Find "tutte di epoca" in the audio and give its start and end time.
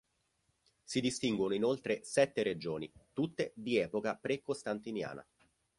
3.13-4.15